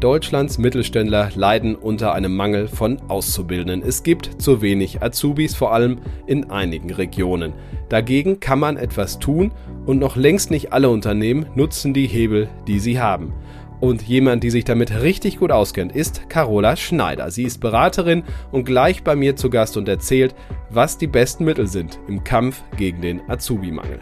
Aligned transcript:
Deutschlands 0.00 0.58
Mittelständler 0.58 1.30
leiden 1.34 1.74
unter 1.74 2.14
einem 2.14 2.36
Mangel 2.36 2.68
von 2.68 3.00
Auszubildenden. 3.08 3.82
Es 3.82 4.04
gibt 4.04 4.40
zu 4.40 4.62
wenig 4.62 5.02
Azubis, 5.02 5.56
vor 5.56 5.72
allem 5.72 5.98
in 6.26 6.50
einigen 6.50 6.92
Regionen. 6.92 7.52
Dagegen 7.88 8.38
kann 8.38 8.60
man 8.60 8.76
etwas 8.76 9.18
tun 9.18 9.50
und 9.86 9.98
noch 9.98 10.14
längst 10.14 10.52
nicht 10.52 10.72
alle 10.72 10.88
Unternehmen 10.88 11.46
nutzen 11.56 11.94
die 11.94 12.06
Hebel, 12.06 12.48
die 12.68 12.78
sie 12.78 13.00
haben. 13.00 13.32
Und 13.80 14.02
jemand, 14.02 14.44
die 14.44 14.50
sich 14.50 14.64
damit 14.64 15.02
richtig 15.02 15.38
gut 15.38 15.50
auskennt, 15.50 15.92
ist 15.94 16.28
Carola 16.28 16.76
Schneider. 16.76 17.30
Sie 17.32 17.44
ist 17.44 17.58
Beraterin 17.58 18.22
und 18.52 18.64
gleich 18.64 19.02
bei 19.02 19.16
mir 19.16 19.34
zu 19.34 19.50
Gast 19.50 19.76
und 19.76 19.88
erzählt, 19.88 20.34
was 20.70 20.98
die 20.98 21.06
besten 21.08 21.44
Mittel 21.44 21.66
sind 21.66 21.98
im 22.06 22.22
Kampf 22.22 22.62
gegen 22.76 23.00
den 23.00 23.20
Azubi-Mangel. 23.28 24.00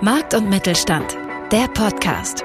Markt 0.00 0.34
und 0.34 0.48
Mittelstand, 0.48 1.16
der 1.52 1.68
Podcast. 1.68 2.44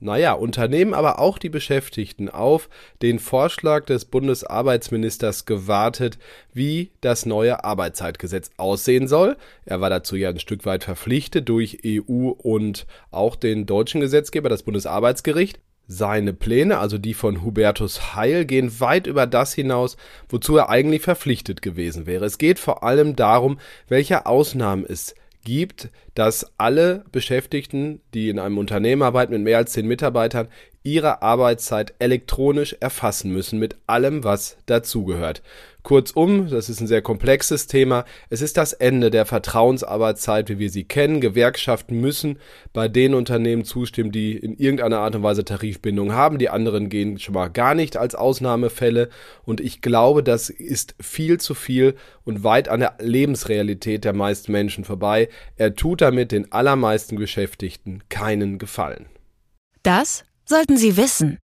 naja, 0.00 0.34
Unternehmen, 0.34 0.94
aber 0.94 1.18
auch 1.18 1.38
die 1.38 1.48
Beschäftigten 1.48 2.28
auf 2.28 2.68
den 3.02 3.18
Vorschlag 3.18 3.86
des 3.86 4.04
Bundesarbeitsministers 4.04 5.46
gewartet, 5.46 6.18
wie 6.52 6.90
das 7.00 7.26
neue 7.26 7.64
Arbeitszeitgesetz 7.64 8.50
aussehen 8.56 9.08
soll. 9.08 9.36
Er 9.64 9.80
war 9.80 9.90
dazu 9.90 10.16
ja 10.16 10.28
ein 10.28 10.38
Stück 10.38 10.66
weit 10.66 10.84
verpflichtet 10.84 11.48
durch 11.48 11.78
EU 11.84 12.28
und 12.28 12.86
auch 13.10 13.36
den 13.36 13.66
deutschen 13.66 14.00
Gesetzgeber, 14.00 14.48
das 14.48 14.62
Bundesarbeitsgericht. 14.62 15.60
Seine 15.88 16.32
Pläne, 16.32 16.78
also 16.78 16.98
die 16.98 17.14
von 17.14 17.42
Hubertus 17.44 18.16
Heil, 18.16 18.44
gehen 18.44 18.80
weit 18.80 19.06
über 19.06 19.26
das 19.26 19.54
hinaus, 19.54 19.96
wozu 20.28 20.56
er 20.56 20.68
eigentlich 20.68 21.02
verpflichtet 21.02 21.62
gewesen 21.62 22.06
wäre. 22.06 22.24
Es 22.24 22.38
geht 22.38 22.58
vor 22.58 22.82
allem 22.82 23.14
darum, 23.14 23.60
welche 23.88 24.26
Ausnahmen 24.26 24.84
es 24.84 25.14
gibt, 25.44 25.90
dass 26.16 26.46
alle 26.56 27.04
Beschäftigten, 27.12 28.00
die 28.14 28.30
in 28.30 28.38
einem 28.38 28.58
Unternehmen 28.58 29.02
arbeiten 29.02 29.34
mit 29.34 29.42
mehr 29.42 29.58
als 29.58 29.72
zehn 29.72 29.86
Mitarbeitern, 29.86 30.48
ihre 30.82 31.20
Arbeitszeit 31.20 31.94
elektronisch 31.98 32.76
erfassen 32.80 33.32
müssen 33.32 33.58
mit 33.58 33.76
allem, 33.86 34.24
was 34.24 34.56
dazugehört. 34.66 35.42
Kurzum, 35.86 36.48
das 36.50 36.68
ist 36.68 36.80
ein 36.80 36.88
sehr 36.88 37.00
komplexes 37.00 37.68
Thema. 37.68 38.06
Es 38.28 38.42
ist 38.42 38.56
das 38.56 38.72
Ende 38.72 39.08
der 39.08 39.24
Vertrauensarbeitszeit, 39.24 40.48
wie 40.48 40.58
wir 40.58 40.68
sie 40.68 40.82
kennen. 40.82 41.20
Gewerkschaften 41.20 42.00
müssen 42.00 42.40
bei 42.72 42.88
den 42.88 43.14
Unternehmen 43.14 43.62
zustimmen, 43.62 44.10
die 44.10 44.36
in 44.36 44.56
irgendeiner 44.56 44.98
Art 44.98 45.14
und 45.14 45.22
Weise 45.22 45.44
Tarifbindung 45.44 46.12
haben. 46.12 46.38
Die 46.38 46.48
anderen 46.50 46.88
gehen 46.88 47.20
schon 47.20 47.34
mal 47.34 47.50
gar 47.50 47.76
nicht 47.76 47.96
als 47.96 48.16
Ausnahmefälle. 48.16 49.10
Und 49.44 49.60
ich 49.60 49.80
glaube, 49.80 50.24
das 50.24 50.50
ist 50.50 50.96
viel 51.00 51.38
zu 51.38 51.54
viel 51.54 51.94
und 52.24 52.42
weit 52.42 52.68
an 52.68 52.80
der 52.80 52.94
Lebensrealität 52.98 54.04
der 54.04 54.12
meisten 54.12 54.50
Menschen 54.50 54.82
vorbei. 54.82 55.28
Er 55.54 55.76
tut 55.76 56.00
damit 56.06 56.32
den 56.32 56.52
allermeisten 56.52 57.16
Beschäftigten 57.16 58.02
keinen 58.08 58.58
Gefallen. 58.58 59.06
Das 59.82 60.24
sollten 60.44 60.76
Sie 60.76 60.96
wissen. 60.96 61.38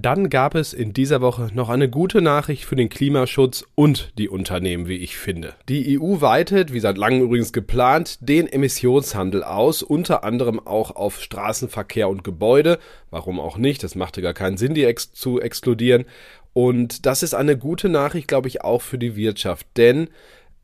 Dann 0.00 0.30
gab 0.30 0.54
es 0.54 0.72
in 0.72 0.92
dieser 0.92 1.20
Woche 1.20 1.50
noch 1.52 1.68
eine 1.68 1.90
gute 1.90 2.22
Nachricht 2.22 2.64
für 2.64 2.76
den 2.76 2.88
Klimaschutz 2.88 3.64
und 3.74 4.12
die 4.16 4.28
Unternehmen, 4.28 4.86
wie 4.86 4.98
ich 4.98 5.18
finde. 5.18 5.54
Die 5.68 6.00
EU 6.00 6.20
weitet, 6.20 6.72
wie 6.72 6.78
seit 6.78 6.96
langem 6.96 7.22
übrigens 7.22 7.52
geplant, 7.52 8.18
den 8.20 8.46
Emissionshandel 8.46 9.42
aus, 9.42 9.82
unter 9.82 10.22
anderem 10.22 10.64
auch 10.64 10.94
auf 10.94 11.20
Straßenverkehr 11.20 12.08
und 12.08 12.22
Gebäude. 12.22 12.78
Warum 13.10 13.40
auch 13.40 13.58
nicht? 13.58 13.82
Das 13.82 13.96
machte 13.96 14.22
gar 14.22 14.34
keinen 14.34 14.56
Sinn, 14.56 14.74
die 14.74 14.84
ex 14.84 15.12
zu 15.12 15.40
exkludieren. 15.40 16.04
Und 16.52 17.04
das 17.04 17.24
ist 17.24 17.34
eine 17.34 17.58
gute 17.58 17.88
Nachricht, 17.88 18.28
glaube 18.28 18.46
ich, 18.46 18.62
auch 18.62 18.82
für 18.82 18.98
die 18.98 19.16
Wirtschaft, 19.16 19.66
denn 19.76 20.10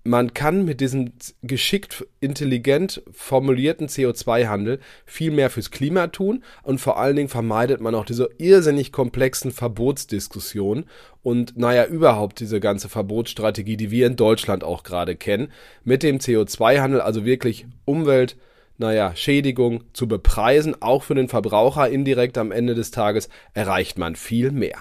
man 0.04 0.34
kann 0.34 0.66
mit 0.66 0.80
diesem 0.80 1.12
geschickt 1.42 2.06
intelligent 2.20 3.02
formulierten 3.10 3.88
CO2-Handel 3.88 4.78
viel 5.06 5.30
mehr 5.30 5.48
fürs 5.48 5.70
Klima 5.70 6.08
tun 6.08 6.44
und 6.62 6.78
vor 6.78 6.98
allen 6.98 7.16
Dingen 7.16 7.30
vermeidet 7.30 7.80
man 7.80 7.94
auch 7.94 8.04
diese 8.04 8.28
irrsinnig 8.36 8.92
komplexen 8.92 9.50
Verbotsdiskussionen 9.50 10.84
und 11.22 11.56
naja, 11.56 11.86
überhaupt 11.86 12.38
diese 12.40 12.60
ganze 12.60 12.90
Verbotsstrategie, 12.90 13.78
die 13.78 13.90
wir 13.90 14.06
in 14.06 14.16
Deutschland 14.16 14.62
auch 14.62 14.82
gerade 14.82 15.16
kennen, 15.16 15.50
mit 15.84 16.02
dem 16.02 16.18
CO2-Handel, 16.18 17.00
also 17.00 17.24
wirklich 17.24 17.66
Umwelt, 17.86 18.36
naja, 18.76 19.16
Schädigung 19.16 19.84
zu 19.94 20.06
bepreisen, 20.06 20.76
auch 20.82 21.02
für 21.02 21.14
den 21.14 21.28
Verbraucher 21.28 21.88
indirekt 21.88 22.36
am 22.36 22.52
Ende 22.52 22.74
des 22.74 22.90
Tages, 22.90 23.30
erreicht 23.54 23.98
man 23.98 24.16
viel 24.16 24.50
mehr. 24.50 24.78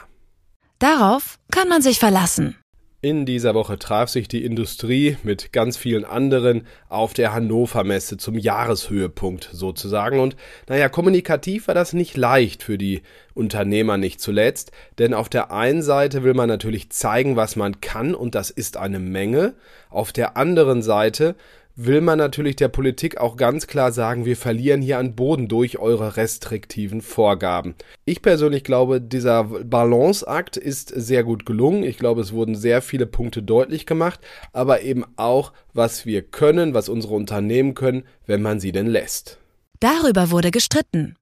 Darauf 0.80 1.40
kann 1.50 1.70
man 1.70 1.82
sich 1.82 2.00
verlassen. 2.00 2.58
In 3.04 3.26
dieser 3.26 3.54
Woche 3.54 3.78
traf 3.78 4.08
sich 4.08 4.30
die 4.30 4.46
Industrie 4.46 5.18
mit 5.24 5.52
ganz 5.52 5.76
vielen 5.76 6.06
anderen 6.06 6.66
auf 6.88 7.14
der 7.14 7.34
Hannover 7.34 7.84
Messe 7.84 8.16
zum 8.16 8.38
Jahreshöhepunkt 8.38 9.50
sozusagen. 9.52 10.22
Und 10.22 10.38
naja, 10.70 10.88
kommunikativ 10.88 11.68
war 11.68 11.76
das 11.76 11.92
nicht 11.92 12.16
leicht 12.16 12.64
für 12.64 12.78
die 12.78 13.02
Unternehmer 13.34 13.98
nicht 13.98 14.22
zuletzt, 14.22 14.72
denn 15.00 15.14
auf 15.14 15.28
der 15.28 15.52
einen 15.52 15.82
Seite 15.82 16.24
will 16.24 16.34
man 16.34 16.48
natürlich 16.48 16.92
zeigen, 16.92 17.36
was 17.36 17.58
man 17.58 17.82
kann 17.82 18.16
und 18.16 18.36
das 18.36 18.52
ist 18.52 18.78
eine 18.78 19.00
Menge. 19.00 19.54
Auf 19.90 20.14
der 20.14 20.38
anderen 20.38 20.82
Seite 20.82 21.36
will 21.76 22.02
man 22.02 22.18
natürlich 22.18 22.56
der 22.56 22.68
Politik 22.68 23.18
auch 23.18 23.36
ganz 23.36 23.68
klar 23.68 23.92
sagen, 23.92 24.26
wir 24.26 24.38
verlieren 24.38 24.82
hier 24.82 25.00
an 25.00 25.16
Boden 25.16 25.48
durch 25.48 25.80
eure 25.80 26.18
restriktiven 26.18 27.02
Vorgaben. 27.02 27.76
Ich 28.06 28.22
persönlich 28.22 28.64
glaube, 28.64 29.02
dieser 29.02 29.46
Balanceakt 29.46 30.58
ist 30.58 30.90
sehr 30.90 31.24
gut 31.24 31.46
gelungen. 31.46 31.84
Ich 31.84 31.98
glaube, 31.98 32.22
es 32.22 32.34
wurden 32.34 32.56
sehr 32.56 32.82
viele 32.82 33.06
Punkte 33.06 33.42
deutlich 33.42 33.86
gemacht, 33.86 34.20
aber 34.52 34.82
eben 34.82 35.04
auch, 35.16 35.54
was 35.74 36.06
wir 36.06 36.22
können, 36.22 36.74
was 36.74 36.90
unsere 36.90 37.16
Unternehmen 37.16 37.74
können, 37.74 38.04
wenn 38.26 38.42
man 38.42 38.60
sie 38.60 38.72
denn 38.72 38.88
lässt. 38.88 39.40
Darüber 39.80 40.32
wurde 40.32 40.52
gestritten. 40.52 41.16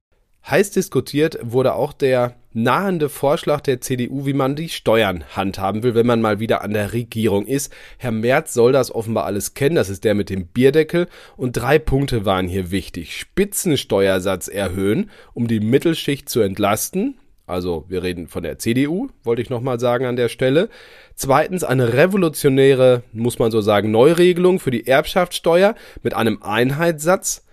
Heiß 0.49 0.71
diskutiert 0.71 1.37
wurde 1.41 1.75
auch 1.75 1.93
der 1.93 2.35
nahende 2.53 3.09
Vorschlag 3.09 3.61
der 3.61 3.79
CDU, 3.79 4.25
wie 4.25 4.33
man 4.33 4.55
die 4.55 4.69
Steuern 4.69 5.23
handhaben 5.35 5.83
will, 5.83 5.95
wenn 5.95 6.07
man 6.07 6.21
mal 6.21 6.39
wieder 6.39 6.63
an 6.63 6.73
der 6.73 6.93
Regierung 6.93 7.45
ist. 7.45 7.71
Herr 7.97 8.11
Merz 8.11 8.53
soll 8.53 8.71
das 8.71 8.93
offenbar 8.93 9.25
alles 9.25 9.53
kennen, 9.53 9.75
das 9.75 9.89
ist 9.89 10.03
der 10.03 10.15
mit 10.15 10.29
dem 10.29 10.47
Bierdeckel. 10.47 11.07
Und 11.37 11.53
drei 11.53 11.79
Punkte 11.79 12.25
waren 12.25 12.47
hier 12.47 12.71
wichtig. 12.71 13.17
Spitzensteuersatz 13.17 14.47
erhöhen, 14.47 15.09
um 15.33 15.47
die 15.47 15.59
Mittelschicht 15.59 16.27
zu 16.27 16.41
entlasten. 16.41 17.17
Also 17.47 17.85
wir 17.87 18.03
reden 18.03 18.27
von 18.27 18.43
der 18.43 18.59
CDU, 18.59 19.09
wollte 19.23 19.41
ich 19.41 19.49
nochmal 19.49 19.79
sagen 19.79 20.05
an 20.05 20.15
der 20.15 20.29
Stelle. 20.29 20.69
Zweitens 21.15 21.63
eine 21.63 21.93
revolutionäre, 21.93 23.03
muss 23.13 23.39
man 23.39 23.51
so 23.51 23.61
sagen, 23.61 23.91
Neuregelung 23.91 24.59
für 24.59 24.71
die 24.71 24.87
Erbschaftssteuer 24.87 25.75
mit 26.01 26.13
einem 26.13 26.41
Einheitssatz. 26.41 27.45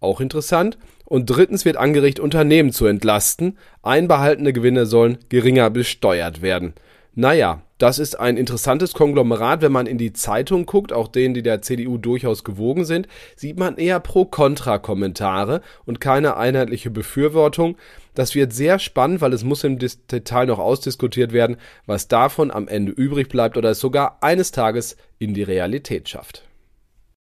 Auch 0.00 0.20
interessant. 0.20 0.78
Und 1.14 1.26
drittens 1.26 1.64
wird 1.64 1.76
angeregt, 1.76 2.18
Unternehmen 2.18 2.72
zu 2.72 2.86
entlasten. 2.86 3.56
Einbehaltene 3.84 4.52
Gewinne 4.52 4.84
sollen 4.84 5.18
geringer 5.28 5.70
besteuert 5.70 6.42
werden. 6.42 6.74
Naja, 7.14 7.62
das 7.78 8.00
ist 8.00 8.18
ein 8.18 8.36
interessantes 8.36 8.94
Konglomerat. 8.94 9.62
Wenn 9.62 9.70
man 9.70 9.86
in 9.86 9.96
die 9.96 10.12
Zeitung 10.12 10.66
guckt, 10.66 10.92
auch 10.92 11.06
denen, 11.06 11.32
die 11.32 11.44
der 11.44 11.62
CDU 11.62 11.98
durchaus 11.98 12.42
gewogen 12.42 12.84
sind, 12.84 13.06
sieht 13.36 13.56
man 13.56 13.76
eher 13.76 14.00
Pro-Kontra-Kommentare 14.00 15.60
und 15.86 16.00
keine 16.00 16.36
einheitliche 16.36 16.90
Befürwortung. 16.90 17.76
Das 18.14 18.34
wird 18.34 18.52
sehr 18.52 18.80
spannend, 18.80 19.20
weil 19.20 19.34
es 19.34 19.44
muss 19.44 19.62
im 19.62 19.78
Detail 19.78 20.46
noch 20.46 20.58
ausdiskutiert 20.58 21.32
werden, 21.32 21.58
was 21.86 22.08
davon 22.08 22.50
am 22.50 22.66
Ende 22.66 22.90
übrig 22.90 23.28
bleibt 23.28 23.56
oder 23.56 23.70
es 23.70 23.78
sogar 23.78 24.18
eines 24.20 24.50
Tages 24.50 24.96
in 25.20 25.32
die 25.32 25.44
Realität 25.44 26.08
schafft. 26.08 26.42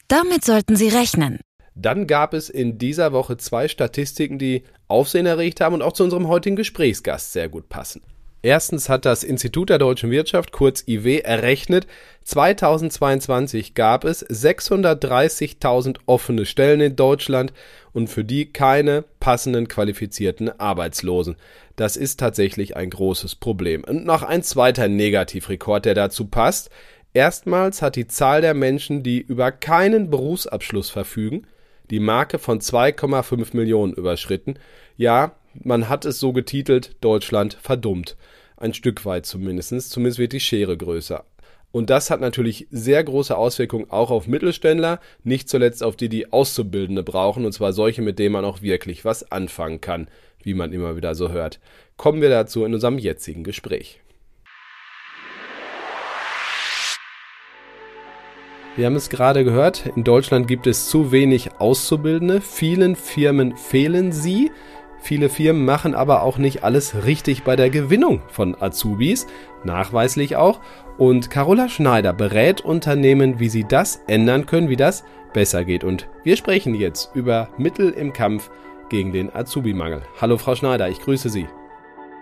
Damit 0.08 0.44
sollten 0.44 0.76
Sie 0.76 0.88
rechnen. 0.88 1.42
Dann 1.76 2.08
gab 2.08 2.34
es 2.34 2.50
in 2.50 2.78
dieser 2.78 3.14
Woche 3.14 3.38
zwei 3.38 3.68
Statistiken, 3.68 4.38
die 4.38 4.64
Aufsehen 4.88 5.26
erregt 5.26 5.62
haben 5.62 5.76
und 5.76 5.82
auch 5.82 5.94
zu 5.94 6.04
unserem 6.04 6.28
heutigen 6.28 6.56
Gesprächsgast 6.56 7.34
sehr 7.34 7.50
gut 7.50 7.70
passen. 7.70 8.02
Erstens 8.46 8.90
hat 8.90 9.06
das 9.06 9.24
Institut 9.24 9.70
der 9.70 9.78
deutschen 9.78 10.12
Wirtschaft, 10.12 10.52
kurz 10.52 10.84
IW, 10.86 11.20
errechnet, 11.20 11.88
2022 12.26 13.74
gab 13.74 14.04
es 14.04 14.26
630.000 14.28 16.00
offene 16.08 16.46
Stellen 16.46 16.82
in 16.82 16.98
Deutschland 16.98 17.54
und 17.94 18.10
für 18.10 18.26
die 18.26 18.52
keine 18.52 19.06
passenden 19.22 19.70
qualifizierten 19.70 20.60
Arbeitslosen. 20.60 21.38
Das 21.78 21.96
ist 21.96 22.20
tatsächlich 22.20 22.76
ein 22.76 22.90
großes 22.90 23.36
Problem. 23.36 23.86
Und 23.86 24.06
noch 24.06 24.24
ein 24.24 24.44
zweiter 24.44 24.90
Negativrekord, 24.90 25.86
der 25.86 25.96
dazu 25.96 26.26
passt. 26.26 26.70
Erstmals 27.14 27.82
hat 27.82 27.96
die 27.96 28.08
Zahl 28.08 28.42
der 28.42 28.54
Menschen, 28.54 29.04
die 29.04 29.22
über 29.22 29.54
keinen 29.54 30.10
Berufsabschluss 30.10 30.90
verfügen, 30.90 31.48
die 31.90 32.00
Marke 32.00 32.40
von 32.40 32.60
2,5 32.60 33.56
Millionen 33.56 33.94
überschritten. 33.94 34.56
Ja, 34.98 35.36
man 35.62 35.90
hat 35.90 36.06
es 36.06 36.20
so 36.20 36.34
getitelt, 36.34 36.96
Deutschland 37.02 37.58
verdummt. 37.62 38.16
Ein 38.58 38.74
Stück 38.74 39.06
weit 39.06 39.26
zumindest. 39.26 39.90
Zumindest 39.90 40.20
wird 40.20 40.34
die 40.34 40.40
Schere 40.40 40.78
größer. 40.78 41.26
Und 41.74 41.90
das 41.90 42.12
hat 42.12 42.22
natürlich 42.22 42.68
sehr 42.70 43.04
große 43.04 43.36
Auswirkungen 43.36 43.90
auch 43.90 44.12
auf 44.12 44.28
Mittelständler, 44.28 45.00
nicht 45.24 45.50
zuletzt 45.50 45.84
auf 45.84 45.96
die, 45.96 46.08
die 46.08 46.32
Auszubildende 46.32 47.02
brauchen, 47.02 47.46
und 47.46 47.52
zwar 47.52 47.74
solche, 47.74 48.04
mit 48.04 48.20
denen 48.20 48.34
man 48.34 48.46
auch 48.46 48.62
wirklich 48.62 49.04
was 49.06 49.32
anfangen 49.32 49.82
kann, 49.82 50.08
wie 50.44 50.54
man 50.54 50.72
immer 50.72 50.96
wieder 50.96 51.16
so 51.16 51.32
hört. 51.32 51.60
Kommen 51.98 52.22
wir 52.22 52.30
dazu 52.30 52.64
in 52.64 52.76
unserem 52.76 53.00
jetzigen 53.00 53.44
Gespräch. 53.44 54.03
Wir 58.76 58.88
haben 58.88 58.96
es 58.96 59.12
gerade 59.12 59.44
gehört, 59.44 59.86
in 59.96 60.04
Deutschland 60.04 60.48
gibt 60.48 60.66
es 60.66 60.88
zu 60.88 61.12
wenig 61.12 61.60
Auszubildende, 61.60 62.42
vielen 62.42 62.96
Firmen 62.96 63.56
fehlen 63.56 64.12
sie. 64.12 64.52
Viele 65.00 65.30
Firmen 65.30 65.64
machen 65.64 65.94
aber 65.94 66.24
auch 66.24 66.40
nicht 66.40 66.64
alles 66.64 67.06
richtig 67.06 67.44
bei 67.44 67.56
der 67.56 67.70
Gewinnung 67.70 68.24
von 68.30 68.60
Azubis, 68.60 69.28
nachweislich 69.64 70.38
auch. 70.38 70.60
Und 70.98 71.30
Carola 71.30 71.70
Schneider 71.70 72.14
berät 72.14 72.62
Unternehmen, 72.62 73.40
wie 73.40 73.50
sie 73.50 73.64
das 73.64 74.02
ändern 74.08 74.48
können, 74.48 74.70
wie 74.70 74.76
das 74.76 75.04
besser 75.34 75.66
geht. 75.66 75.84
Und 75.84 76.08
wir 76.24 76.36
sprechen 76.36 76.74
jetzt 76.74 77.12
über 77.14 77.50
Mittel 77.60 77.92
im 77.92 78.12
Kampf 78.12 78.50
gegen 78.90 79.12
den 79.12 79.36
Azubi-Mangel. 79.36 80.02
Hallo 80.20 80.40
Frau 80.40 80.56
Schneider, 80.56 80.90
ich 80.90 81.00
grüße 81.00 81.30
Sie. 81.30 81.48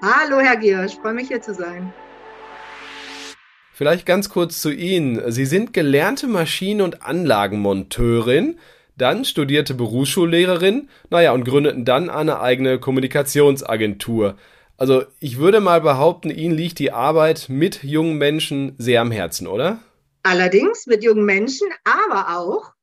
Hallo 0.02 0.40
Herr 0.42 0.58
Giersch, 0.58 0.98
freue 1.02 1.14
mich 1.14 1.30
hier 1.30 1.42
zu 1.42 1.54
sein. 1.54 1.94
Vielleicht 3.82 4.06
ganz 4.06 4.30
kurz 4.30 4.62
zu 4.62 4.70
Ihnen. 4.70 5.32
Sie 5.32 5.48
sind 5.48 5.74
gelernte 5.74 6.28
Maschinen- 6.28 6.82
und 6.82 7.02
Anlagenmonteurin 7.02 8.60
dann 8.96 9.26
studierte 9.26 9.74
Berufsschullehrerin, 9.74 10.88
naja, 11.10 11.32
und 11.32 11.46
gründeten 11.46 11.84
dann 11.84 12.12
eine 12.12 12.42
eigene 12.42 12.80
Kommunikationsagentur. 12.80 14.38
Also 14.78 15.06
ich 15.20 15.40
würde 15.40 15.62
mal 15.62 15.82
behaupten, 15.82 16.30
Ihnen 16.30 16.54
liegt 16.54 16.78
die 16.78 16.92
Arbeit 16.92 17.48
mit 17.50 17.82
jungen 17.82 18.20
Menschen 18.20 18.76
sehr 18.78 19.02
am 19.02 19.10
Herzen, 19.10 19.48
oder? 19.48 19.80
Allerdings 20.22 20.86
mit 20.86 21.04
jungen 21.04 21.26
Menschen, 21.26 21.68
aber 21.84 22.38
auch 22.38 22.74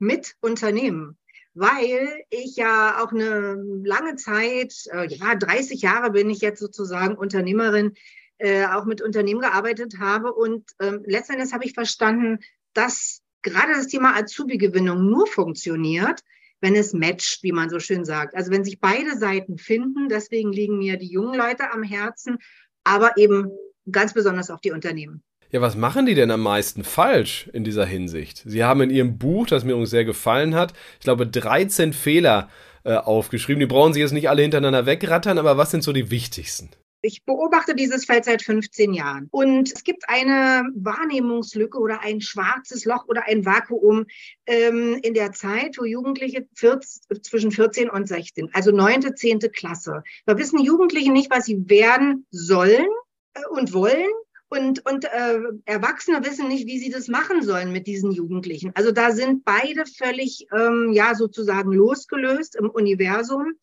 mit 0.00 0.34
Unternehmen. 0.40 1.16
Weil 1.54 2.08
ich 2.28 2.56
ja 2.56 3.00
auch 3.04 3.12
eine 3.12 3.54
lange 3.84 4.16
Zeit, 4.16 4.74
äh, 4.92 5.06
ja, 5.06 5.36
30 5.36 5.80
Jahre 5.80 6.10
bin 6.10 6.28
ich 6.28 6.40
jetzt 6.40 6.58
sozusagen 6.58 7.14
Unternehmerin, 7.14 7.94
äh, 8.40 8.66
auch 8.66 8.84
mit 8.84 9.02
Unternehmen 9.02 9.40
gearbeitet 9.40 9.94
habe. 9.98 10.32
Und 10.32 10.70
ähm, 10.80 11.02
letztendlich 11.06 11.52
habe 11.52 11.64
ich 11.64 11.74
verstanden, 11.74 12.38
dass 12.72 13.20
gerade 13.42 13.72
das 13.72 13.86
Thema 13.86 14.16
Azubi-Gewinnung 14.16 15.06
nur 15.06 15.26
funktioniert, 15.26 16.20
wenn 16.60 16.74
es 16.74 16.92
matcht, 16.92 17.42
wie 17.42 17.52
man 17.52 17.70
so 17.70 17.78
schön 17.78 18.04
sagt. 18.04 18.34
Also 18.34 18.50
wenn 18.50 18.64
sich 18.64 18.80
beide 18.80 19.16
Seiten 19.16 19.58
finden, 19.58 20.08
deswegen 20.08 20.52
liegen 20.52 20.78
mir 20.78 20.98
die 20.98 21.10
jungen 21.10 21.38
Leute 21.38 21.70
am 21.70 21.82
Herzen, 21.82 22.38
aber 22.84 23.16
eben 23.16 23.50
ganz 23.90 24.12
besonders 24.14 24.50
auch 24.50 24.60
die 24.60 24.72
Unternehmen. 24.72 25.22
Ja, 25.50 25.60
was 25.60 25.76
machen 25.76 26.06
die 26.06 26.14
denn 26.14 26.30
am 26.30 26.42
meisten 26.42 26.84
falsch 26.84 27.50
in 27.52 27.64
dieser 27.64 27.84
Hinsicht? 27.84 28.42
Sie 28.46 28.62
haben 28.62 28.82
in 28.82 28.90
Ihrem 28.90 29.18
Buch, 29.18 29.46
das 29.48 29.64
mir 29.64 29.76
uns 29.76 29.90
sehr 29.90 30.04
gefallen 30.04 30.54
hat, 30.54 30.74
ich 30.98 31.04
glaube 31.04 31.26
13 31.26 31.92
Fehler 31.92 32.48
äh, 32.84 32.94
aufgeschrieben. 32.94 33.60
Die 33.60 33.66
brauchen 33.66 33.92
Sie 33.92 34.00
jetzt 34.00 34.12
nicht 34.12 34.30
alle 34.30 34.42
hintereinander 34.42 34.86
wegrattern, 34.86 35.38
aber 35.38 35.56
was 35.58 35.70
sind 35.70 35.82
so 35.82 35.92
die 35.92 36.10
wichtigsten? 36.10 36.70
Ich 37.02 37.24
beobachte 37.24 37.74
dieses 37.74 38.04
Feld 38.04 38.24
seit 38.24 38.42
15 38.42 38.92
Jahren. 38.92 39.28
Und 39.30 39.72
es 39.72 39.84
gibt 39.84 40.08
eine 40.08 40.68
Wahrnehmungslücke 40.74 41.78
oder 41.78 42.00
ein 42.02 42.20
schwarzes 42.20 42.84
Loch 42.84 43.06
oder 43.08 43.24
ein 43.26 43.46
Vakuum 43.46 44.06
ähm, 44.46 44.98
in 45.02 45.14
der 45.14 45.32
Zeit, 45.32 45.76
wo 45.78 45.84
Jugendliche 45.84 46.46
14, 46.56 47.22
zwischen 47.22 47.52
14 47.52 47.88
und 47.88 48.06
16, 48.06 48.50
also 48.52 48.70
neunte, 48.70 49.14
zehnte 49.14 49.48
Klasse. 49.50 50.02
Da 50.26 50.36
wissen 50.36 50.58
Jugendliche 50.58 51.10
nicht, 51.12 51.30
was 51.30 51.46
sie 51.46 51.68
werden 51.68 52.26
sollen 52.30 52.86
äh, 53.34 53.46
und 53.50 53.72
wollen. 53.72 54.10
Und, 54.52 54.84
und 54.84 55.04
äh, 55.04 55.38
Erwachsene 55.64 56.24
wissen 56.24 56.48
nicht, 56.48 56.66
wie 56.66 56.80
sie 56.80 56.90
das 56.90 57.06
machen 57.06 57.42
sollen 57.42 57.70
mit 57.70 57.86
diesen 57.86 58.10
Jugendlichen. 58.10 58.72
Also 58.74 58.90
da 58.90 59.12
sind 59.12 59.44
beide 59.44 59.84
völlig, 59.86 60.48
ähm, 60.52 60.90
ja, 60.92 61.14
sozusagen 61.14 61.72
losgelöst 61.72 62.56
im 62.56 62.68
Universum. 62.68 63.54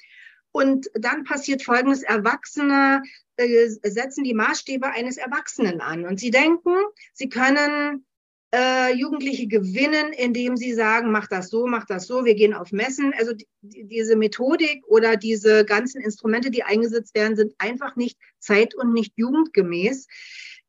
Und 0.57 0.89
dann 0.95 1.23
passiert 1.23 1.61
Folgendes. 1.61 2.01
Erwachsene 2.01 3.03
äh, 3.35 3.67
setzen 3.83 4.23
die 4.23 4.33
Maßstäbe 4.33 4.87
eines 4.87 5.17
Erwachsenen 5.17 5.81
an. 5.81 6.03
Und 6.07 6.19
sie 6.19 6.31
denken, 6.31 6.73
sie 7.13 7.29
können 7.29 8.07
äh, 8.51 8.91
Jugendliche 8.95 9.45
gewinnen, 9.45 10.13
indem 10.13 10.57
sie 10.57 10.73
sagen, 10.73 11.11
mach 11.11 11.27
das 11.27 11.49
so, 11.49 11.67
mach 11.67 11.85
das 11.85 12.07
so, 12.07 12.25
wir 12.25 12.33
gehen 12.33 12.55
auf 12.55 12.71
Messen. 12.71 13.13
Also 13.19 13.33
die, 13.33 13.45
diese 13.61 14.15
Methodik 14.15 14.83
oder 14.87 15.15
diese 15.15 15.63
ganzen 15.63 16.01
Instrumente, 16.01 16.49
die 16.49 16.63
eingesetzt 16.63 17.13
werden, 17.13 17.35
sind 17.35 17.53
einfach 17.59 17.95
nicht 17.95 18.17
zeit- 18.39 18.73
und 18.73 18.93
nicht 18.93 19.13
jugendgemäß. 19.15 20.07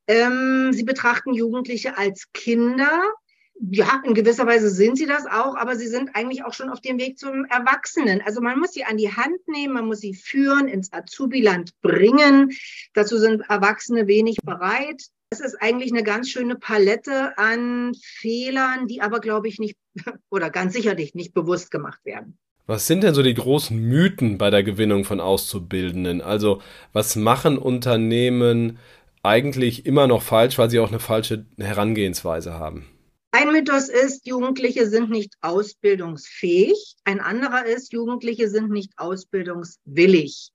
Ähm, 0.06 0.74
sie 0.74 0.84
betrachten 0.84 1.32
Jugendliche 1.32 1.96
als 1.96 2.30
Kinder 2.34 3.02
ja, 3.60 4.02
in 4.04 4.14
gewisser 4.14 4.46
Weise 4.46 4.70
sind 4.70 4.96
sie 4.96 5.06
das 5.06 5.26
auch, 5.26 5.56
aber 5.56 5.76
sie 5.76 5.88
sind 5.88 6.10
eigentlich 6.14 6.44
auch 6.44 6.54
schon 6.54 6.70
auf 6.70 6.80
dem 6.80 6.98
Weg 6.98 7.18
zum 7.18 7.44
Erwachsenen. 7.46 8.22
Also 8.24 8.40
man 8.40 8.58
muss 8.58 8.72
sie 8.72 8.84
an 8.84 8.96
die 8.96 9.12
Hand 9.12 9.46
nehmen, 9.46 9.74
man 9.74 9.86
muss 9.86 10.00
sie 10.00 10.14
führen, 10.14 10.68
ins 10.68 10.92
Azubi-Land 10.92 11.72
bringen. 11.80 12.52
Dazu 12.94 13.18
sind 13.18 13.42
Erwachsene 13.48 14.06
wenig 14.06 14.38
bereit. 14.44 15.02
Es 15.30 15.40
ist 15.40 15.60
eigentlich 15.60 15.92
eine 15.92 16.04
ganz 16.04 16.30
schöne 16.30 16.54
Palette 16.54 17.36
an 17.36 17.92
Fehlern, 18.00 18.86
die 18.86 19.02
aber, 19.02 19.20
glaube 19.20 19.48
ich, 19.48 19.58
nicht 19.58 19.76
oder 20.30 20.50
ganz 20.50 20.72
sicherlich 20.72 21.14
nicht 21.14 21.34
bewusst 21.34 21.70
gemacht 21.70 22.04
werden. 22.04 22.38
Was 22.66 22.86
sind 22.86 23.02
denn 23.02 23.14
so 23.14 23.22
die 23.22 23.34
großen 23.34 23.78
Mythen 23.78 24.38
bei 24.38 24.50
der 24.50 24.62
Gewinnung 24.62 25.04
von 25.04 25.20
Auszubildenden? 25.20 26.20
Also 26.20 26.60
was 26.92 27.16
machen 27.16 27.58
Unternehmen 27.58 28.78
eigentlich 29.22 29.86
immer 29.86 30.06
noch 30.06 30.22
falsch, 30.22 30.58
weil 30.58 30.70
sie 30.70 30.78
auch 30.78 30.88
eine 30.88 31.00
falsche 31.00 31.46
Herangehensweise 31.58 32.54
haben? 32.54 32.86
Ein 33.30 33.52
Mythos 33.52 33.88
ist, 33.90 34.26
Jugendliche 34.26 34.88
sind 34.88 35.10
nicht 35.10 35.34
ausbildungsfähig. 35.42 36.96
Ein 37.04 37.20
anderer 37.20 37.66
ist, 37.66 37.92
Jugendliche 37.92 38.48
sind 38.48 38.70
nicht 38.70 38.92
ausbildungswillig. 38.96 40.50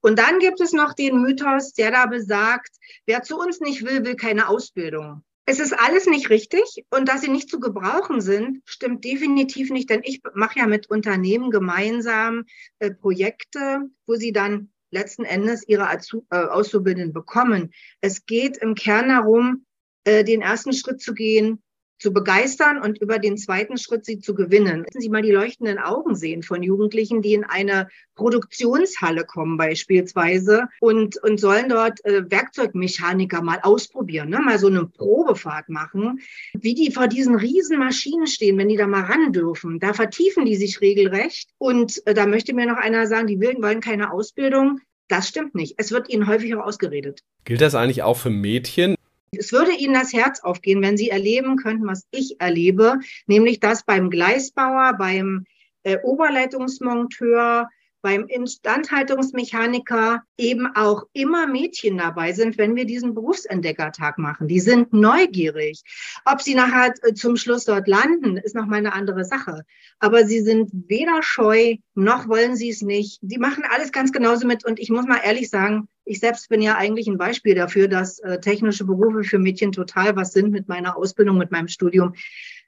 Und 0.00 0.18
dann 0.18 0.38
gibt 0.38 0.60
es 0.60 0.72
noch 0.72 0.94
den 0.94 1.20
Mythos, 1.20 1.74
der 1.74 1.90
da 1.90 2.06
besagt, 2.06 2.70
wer 3.04 3.22
zu 3.22 3.38
uns 3.38 3.60
nicht 3.60 3.84
will, 3.84 4.04
will 4.04 4.16
keine 4.16 4.48
Ausbildung. 4.48 5.24
Es 5.44 5.60
ist 5.60 5.74
alles 5.78 6.06
nicht 6.06 6.30
richtig 6.30 6.84
und 6.90 7.08
dass 7.08 7.20
sie 7.20 7.30
nicht 7.30 7.50
zu 7.50 7.60
gebrauchen 7.60 8.20
sind, 8.20 8.62
stimmt 8.64 9.04
definitiv 9.04 9.70
nicht, 9.70 9.88
denn 9.90 10.00
ich 10.02 10.20
mache 10.34 10.58
ja 10.58 10.66
mit 10.66 10.90
Unternehmen 10.90 11.50
gemeinsam 11.50 12.46
äh, 12.80 12.90
Projekte, 12.90 13.82
wo 14.06 14.14
sie 14.14 14.32
dann 14.32 14.72
letzten 14.90 15.24
Endes 15.24 15.68
ihre 15.68 15.88
Azu 15.88 16.26
äh, 16.30 16.36
Auszubildenden 16.36 17.12
bekommen. 17.12 17.72
Es 18.00 18.26
geht 18.26 18.56
im 18.56 18.74
Kern 18.74 19.08
darum, 19.08 19.66
äh, 20.04 20.24
den 20.24 20.42
ersten 20.42 20.72
Schritt 20.72 21.00
zu 21.00 21.14
gehen, 21.14 21.62
zu 21.98 22.12
begeistern 22.12 22.80
und 22.80 23.00
über 23.00 23.18
den 23.18 23.36
zweiten 23.36 23.78
Schritt 23.78 24.04
sie 24.04 24.18
zu 24.18 24.34
gewinnen. 24.34 24.84
Lassen 24.84 25.00
Sie 25.00 25.08
mal 25.08 25.22
die 25.22 25.32
leuchtenden 25.32 25.78
Augen 25.78 26.14
sehen 26.14 26.42
von 26.42 26.62
Jugendlichen, 26.62 27.22
die 27.22 27.34
in 27.34 27.44
eine 27.44 27.88
Produktionshalle 28.14 29.24
kommen 29.24 29.56
beispielsweise 29.56 30.68
und, 30.80 31.16
und 31.22 31.38
sollen 31.38 31.68
dort 31.68 32.04
äh, 32.04 32.30
Werkzeugmechaniker 32.30 33.42
mal 33.42 33.60
ausprobieren, 33.62 34.30
ne? 34.30 34.40
mal 34.40 34.58
so 34.58 34.66
eine 34.68 34.86
Probefahrt 34.86 35.68
machen, 35.68 36.20
wie 36.54 36.74
die 36.74 36.90
vor 36.90 37.08
diesen 37.08 37.36
riesen 37.36 37.78
Maschinen 37.78 38.26
stehen, 38.26 38.58
wenn 38.58 38.68
die 38.68 38.76
da 38.76 38.86
mal 38.86 39.04
ran 39.04 39.32
dürfen. 39.32 39.80
Da 39.80 39.92
vertiefen 39.92 40.44
die 40.44 40.56
sich 40.56 40.80
regelrecht 40.80 41.50
und 41.58 42.02
äh, 42.06 42.14
da 42.14 42.26
möchte 42.26 42.54
mir 42.54 42.66
noch 42.66 42.78
einer 42.78 43.06
sagen, 43.06 43.26
die 43.26 43.40
wollen 43.40 43.80
keine 43.80 44.12
Ausbildung. 44.12 44.80
Das 45.08 45.28
stimmt 45.28 45.54
nicht. 45.54 45.74
Es 45.76 45.92
wird 45.92 46.08
ihnen 46.08 46.26
häufig 46.26 46.54
auch 46.56 46.64
ausgeredet. 46.64 47.20
Gilt 47.44 47.60
das 47.60 47.76
eigentlich 47.76 48.02
auch 48.02 48.16
für 48.16 48.30
Mädchen? 48.30 48.95
Es 49.38 49.52
würde 49.52 49.72
Ihnen 49.72 49.94
das 49.94 50.12
Herz 50.12 50.40
aufgehen, 50.40 50.82
wenn 50.82 50.96
Sie 50.96 51.10
erleben 51.10 51.56
könnten, 51.56 51.86
was 51.86 52.06
ich 52.10 52.40
erlebe, 52.40 53.00
nämlich 53.26 53.60
dass 53.60 53.84
beim 53.84 54.10
Gleisbauer, 54.10 54.94
beim 54.98 55.44
äh, 55.82 55.98
Oberleitungsmonteur, 56.02 57.68
beim 58.06 58.28
Instandhaltungsmechaniker 58.28 60.22
eben 60.38 60.68
auch 60.76 61.08
immer 61.12 61.48
Mädchen 61.48 61.98
dabei 61.98 62.32
sind, 62.32 62.56
wenn 62.56 62.76
wir 62.76 62.84
diesen 62.84 63.14
Berufsentdeckertag 63.14 64.16
machen. 64.16 64.46
Die 64.46 64.60
sind 64.60 64.92
neugierig. 64.92 65.82
Ob 66.24 66.40
sie 66.40 66.54
nachher 66.54 66.94
äh, 67.02 67.14
zum 67.14 67.34
Schluss 67.34 67.64
dort 67.64 67.88
landen, 67.88 68.36
ist 68.36 68.54
nochmal 68.54 68.78
eine 68.78 68.92
andere 68.92 69.24
Sache. 69.24 69.64
Aber 69.98 70.24
sie 70.24 70.40
sind 70.40 70.70
weder 70.86 71.20
scheu, 71.20 71.78
noch 71.96 72.28
wollen 72.28 72.54
sie 72.54 72.68
es 72.68 72.80
nicht. 72.80 73.18
Die 73.22 73.38
machen 73.38 73.64
alles 73.68 73.90
ganz 73.90 74.12
genauso 74.12 74.46
mit. 74.46 74.64
Und 74.64 74.78
ich 74.78 74.90
muss 74.90 75.04
mal 75.08 75.22
ehrlich 75.24 75.50
sagen, 75.50 75.88
ich 76.04 76.20
selbst 76.20 76.48
bin 76.48 76.62
ja 76.62 76.76
eigentlich 76.76 77.08
ein 77.08 77.18
Beispiel 77.18 77.56
dafür, 77.56 77.88
dass 77.88 78.20
äh, 78.20 78.38
technische 78.38 78.84
Berufe 78.84 79.24
für 79.24 79.40
Mädchen 79.40 79.72
total 79.72 80.14
was 80.14 80.32
sind 80.32 80.52
mit 80.52 80.68
meiner 80.68 80.96
Ausbildung, 80.96 81.38
mit 81.38 81.50
meinem 81.50 81.66
Studium. 81.66 82.14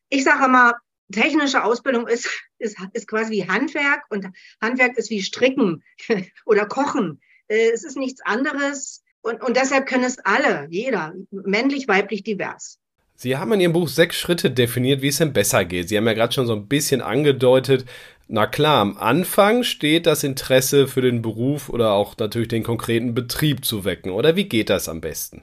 Ich 0.08 0.24
sage 0.24 0.46
immer, 0.46 0.74
technische 1.12 1.64
Ausbildung 1.64 2.06
ist, 2.06 2.28
ist, 2.58 2.76
ist 2.92 3.08
quasi 3.08 3.32
wie 3.32 3.48
Handwerk 3.48 4.02
und 4.10 4.26
Handwerk 4.60 4.96
ist 4.96 5.10
wie 5.10 5.22
Stricken 5.22 5.82
oder 6.46 6.66
Kochen. 6.66 7.20
Äh, 7.48 7.70
es 7.72 7.84
ist 7.84 7.96
nichts 7.96 8.20
anderes 8.24 9.02
und, 9.22 9.42
und 9.42 9.56
deshalb 9.56 9.86
können 9.86 10.04
es 10.04 10.18
alle, 10.20 10.66
jeder, 10.70 11.14
männlich, 11.30 11.88
weiblich, 11.88 12.22
divers. 12.22 12.78
Sie 13.14 13.36
haben 13.36 13.52
in 13.52 13.60
Ihrem 13.60 13.72
Buch 13.72 13.88
sechs 13.88 14.16
Schritte 14.16 14.50
definiert, 14.50 15.02
wie 15.02 15.08
es 15.08 15.18
denn 15.18 15.32
besser 15.32 15.64
geht. 15.64 15.88
Sie 15.88 15.96
haben 15.96 16.06
ja 16.06 16.12
gerade 16.12 16.32
schon 16.32 16.46
so 16.46 16.54
ein 16.54 16.68
bisschen 16.68 17.02
angedeutet, 17.02 17.84
na 18.28 18.46
klar, 18.46 18.80
am 18.80 18.98
Anfang 18.98 19.64
steht 19.64 20.06
das 20.06 20.22
Interesse 20.22 20.86
für 20.86 21.00
den 21.00 21.22
Beruf 21.22 21.70
oder 21.70 21.92
auch 21.92 22.16
natürlich 22.18 22.48
den 22.48 22.62
konkreten 22.62 23.14
Betrieb 23.14 23.64
zu 23.64 23.84
wecken. 23.84 24.12
Oder 24.12 24.36
wie 24.36 24.44
geht 24.44 24.68
das 24.68 24.88
am 24.88 25.00
besten? 25.00 25.42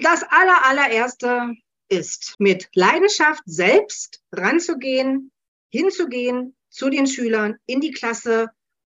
Das 0.00 0.22
aller, 0.22 0.64
allererste 0.64 1.52
ist, 1.92 2.34
mit 2.38 2.68
Leidenschaft 2.74 3.42
selbst 3.44 4.22
ranzugehen, 4.32 5.30
hinzugehen 5.70 6.56
zu 6.70 6.88
den 6.88 7.06
Schülern 7.06 7.58
in 7.66 7.80
die 7.80 7.90
Klasse 7.90 8.48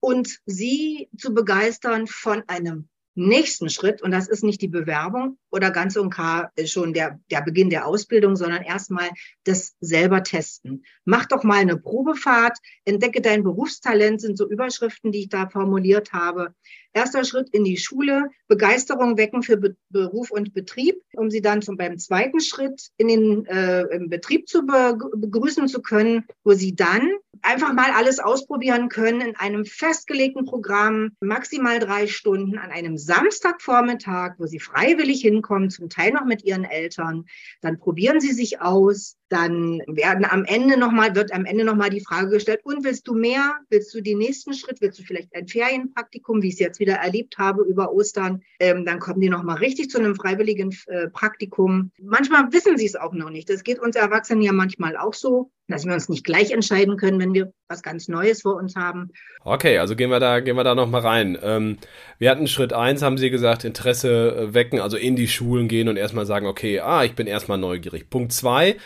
und 0.00 0.38
sie 0.46 1.08
zu 1.18 1.34
begeistern 1.34 2.06
von 2.06 2.44
einem 2.46 2.88
nächsten 3.16 3.68
Schritt, 3.68 4.00
und 4.02 4.12
das 4.12 4.28
ist 4.28 4.44
nicht 4.44 4.60
die 4.60 4.68
Bewerbung 4.68 5.38
oder 5.54 5.70
ganz 5.70 5.96
und 5.96 6.12
gar 6.12 6.50
schon 6.64 6.92
der, 6.92 7.20
der 7.30 7.42
Beginn 7.42 7.70
der 7.70 7.87
Ausbildung, 7.87 8.34
sondern 8.34 8.62
erstmal 8.62 9.08
das 9.44 9.76
selber 9.80 10.25
testen. 10.25 10.84
Mach 11.04 11.26
doch 11.26 11.44
mal 11.44 11.61
eine 11.61 11.76
Probefahrt, 11.76 12.58
entdecke 12.84 13.20
dein 13.20 13.44
Berufstalent, 13.44 14.20
sind 14.20 14.37
so 14.37 14.49
Überschriften, 14.49 15.12
die 15.12 15.20
ich 15.20 15.28
da 15.28 15.49
formuliert 15.49 16.12
habe. 16.12 16.54
Erster 16.92 17.25
Schritt 17.25 17.50
in 17.50 17.64
die 17.64 17.76
Schule, 17.76 18.30
Begeisterung 18.49 19.16
wecken 19.16 19.42
für 19.42 19.56
Be 19.56 19.76
Beruf 19.90 20.32
und 20.32 20.54
Betrieb, 20.54 20.96
um 21.14 21.30
sie 21.30 21.40
dann 21.40 21.62
zum, 21.62 21.76
beim 21.76 21.99
zweiten 21.99 22.40
Schritt 22.40 22.88
in 22.96 23.08
den 23.08 23.46
äh, 23.46 23.84
Betrieb 24.08 24.49
zu 24.49 24.66
be 24.66 24.99
begrüßen 25.14 25.68
zu 25.68 25.82
können, 25.82 26.25
wo 26.42 26.52
sie 26.52 26.75
dann 26.75 27.11
einfach 27.42 27.73
mal 27.73 27.90
alles 27.90 28.18
ausprobieren 28.18 28.88
können 28.88 29.20
in 29.20 29.37
einem 29.37 29.64
festgelegten 29.64 30.44
Programm, 30.44 31.11
maximal 31.20 31.78
drei 31.78 32.06
Stunden 32.06 32.58
an 32.58 32.70
einem 32.70 32.96
Samstagvormittag, 32.96 34.34
wo 34.38 34.46
sie 34.46 34.61
freiwillig 34.61 35.20
hinkommen, 35.20 35.43
zum 35.70 35.88
Teil 35.88 36.12
noch 36.12 36.24
mit 36.24 36.44
ihren 36.44 36.64
Eltern. 36.64 37.26
Dann 37.60 37.78
probieren 37.78 38.20
sie 38.20 38.32
sich 38.32 38.60
aus. 38.60 39.16
Dann 39.28 39.80
werden 39.86 40.24
am 40.24 40.44
Ende 40.44 40.78
nochmal, 40.78 41.14
wird 41.14 41.32
am 41.32 41.44
Ende 41.44 41.64
nochmal 41.64 41.90
die 41.90 42.04
Frage 42.04 42.30
gestellt, 42.30 42.60
und 42.64 42.84
willst 42.84 43.08
du 43.08 43.14
mehr? 43.14 43.54
Willst 43.70 43.94
du 43.94 44.00
den 44.00 44.18
nächsten 44.18 44.54
Schritt? 44.54 44.80
Willst 44.80 44.98
du 44.98 45.02
vielleicht 45.02 45.34
ein 45.34 45.48
Ferienpraktikum, 45.48 46.42
wie 46.42 46.48
ich 46.48 46.54
es 46.54 46.60
jetzt 46.60 46.80
wieder 46.80 46.94
erlebt 46.94 47.38
habe 47.38 47.62
über 47.64 47.92
Ostern? 47.92 48.42
Ähm, 48.60 48.84
dann 48.84 48.98
kommen 48.98 49.20
die 49.20 49.30
nochmal 49.30 49.56
richtig 49.56 49.90
zu 49.90 49.98
einem 49.98 50.14
freiwilligen 50.14 50.76
äh, 50.86 51.08
Praktikum. 51.08 51.90
Manchmal 52.00 52.52
wissen 52.52 52.76
sie 52.76 52.86
es 52.86 52.96
auch 52.96 53.12
noch 53.12 53.30
nicht. 53.30 53.48
Das 53.48 53.64
geht 53.64 53.78
uns 53.78 53.96
Erwachsenen 53.96 54.42
ja 54.42 54.52
manchmal 54.52 54.96
auch 54.96 55.14
so 55.14 55.50
dass 55.68 55.86
wir 55.86 55.94
uns 55.94 56.08
nicht 56.08 56.24
gleich 56.24 56.50
entscheiden 56.50 56.96
können, 56.96 57.18
wenn 57.18 57.32
wir 57.32 57.52
was 57.68 57.82
ganz 57.82 58.08
Neues 58.08 58.42
vor 58.42 58.56
uns 58.56 58.76
haben. 58.76 59.10
Okay, 59.44 59.78
also 59.78 59.96
gehen 59.96 60.10
wir 60.10 60.20
da, 60.20 60.40
gehen 60.40 60.56
wir 60.56 60.64
da 60.64 60.74
nochmal 60.74 61.00
rein. 61.00 61.38
Ähm, 61.42 61.78
wir 62.18 62.30
hatten 62.30 62.46
Schritt 62.46 62.72
eins, 62.72 63.02
haben 63.02 63.18
Sie 63.18 63.30
gesagt, 63.30 63.64
Interesse 63.64 64.36
äh, 64.36 64.54
wecken, 64.54 64.80
also 64.80 64.96
in 64.96 65.16
die 65.16 65.28
Schulen 65.28 65.68
gehen 65.68 65.88
und 65.88 65.96
erstmal 65.96 66.26
sagen, 66.26 66.46
okay, 66.46 66.80
ah, 66.80 67.04
ich 67.04 67.14
bin 67.14 67.26
erstmal 67.26 67.58
neugierig. 67.58 68.10
Punkt 68.10 68.32
zwei, 68.32 68.76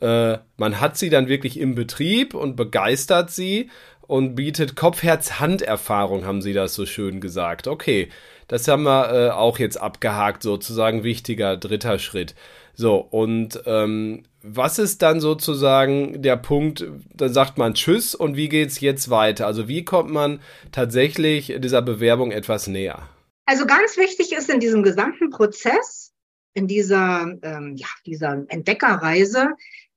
äh, 0.00 0.38
man 0.56 0.80
hat 0.80 0.96
sie 0.96 1.10
dann 1.10 1.28
wirklich 1.28 1.58
im 1.58 1.74
Betrieb 1.74 2.34
und 2.34 2.56
begeistert 2.56 3.30
sie 3.30 3.70
und 4.08 4.34
bietet 4.34 4.74
Kopf-Herz-Hand-Erfahrung, 4.74 6.24
haben 6.24 6.42
Sie 6.42 6.54
das 6.54 6.74
so 6.74 6.86
schön 6.86 7.20
gesagt. 7.20 7.68
Okay, 7.68 8.08
das 8.48 8.66
haben 8.66 8.84
wir 8.84 9.12
äh, 9.12 9.30
auch 9.30 9.58
jetzt 9.58 9.76
abgehakt, 9.76 10.42
sozusagen 10.42 11.04
wichtiger 11.04 11.56
dritter 11.56 11.98
Schritt. 11.98 12.34
So, 12.74 12.96
und 12.96 13.60
ähm, 13.66 14.22
was 14.42 14.78
ist 14.78 15.02
dann 15.02 15.20
sozusagen 15.20 16.22
der 16.22 16.36
Punkt, 16.36 16.86
dann 17.12 17.32
sagt 17.32 17.58
man 17.58 17.74
Tschüss 17.74 18.14
und 18.14 18.36
wie 18.36 18.48
geht's 18.48 18.80
jetzt 18.80 19.10
weiter? 19.10 19.46
Also 19.46 19.68
wie 19.68 19.84
kommt 19.84 20.10
man 20.10 20.40
tatsächlich 20.72 21.54
dieser 21.58 21.82
Bewerbung 21.82 22.30
etwas 22.30 22.66
näher? 22.66 23.08
Also 23.46 23.66
ganz 23.66 23.96
wichtig 23.96 24.32
ist 24.32 24.48
in 24.48 24.60
diesem 24.60 24.82
gesamten 24.82 25.30
Prozess, 25.30 26.12
in 26.54 26.66
dieser, 26.66 27.26
ähm, 27.42 27.74
ja, 27.76 27.88
dieser 28.06 28.44
Entdeckerreise, 28.48 29.48